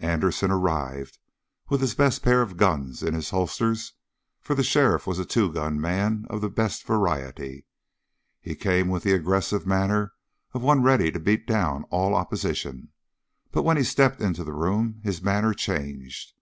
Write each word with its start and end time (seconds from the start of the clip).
Anderson 0.00 0.50
arrived 0.50 1.18
with 1.70 1.80
his 1.80 1.94
best 1.94 2.22
pair 2.22 2.42
of 2.42 2.58
guns 2.58 3.02
in 3.02 3.14
his 3.14 3.30
holsters, 3.30 3.94
for 4.38 4.54
the 4.54 4.62
sheriff 4.62 5.06
was 5.06 5.18
a 5.18 5.24
two 5.24 5.50
gun 5.50 5.80
man 5.80 6.26
of 6.28 6.42
the 6.42 6.50
best 6.50 6.84
variety. 6.84 7.64
He 8.42 8.54
came 8.56 8.88
with 8.88 9.04
the 9.04 9.14
aggressive 9.14 9.66
manner 9.66 10.12
of 10.52 10.60
one 10.60 10.82
ready 10.82 11.10
to 11.12 11.18
beat 11.18 11.46
down 11.46 11.84
all 11.84 12.14
opposition, 12.14 12.90
but 13.52 13.62
when 13.62 13.78
he 13.78 13.82
stepped 13.82 14.20
into 14.20 14.44
the 14.44 14.52
room, 14.52 15.00
his 15.02 15.22
manner 15.22 15.54
changed. 15.54 16.34